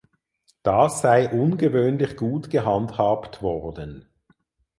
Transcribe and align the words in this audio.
Das 0.63 1.01
sei 1.01 1.29
ungewöhnlich 1.29 2.17
gut 2.17 2.49
gehandhabt 2.49 3.43
worden. 3.43 4.09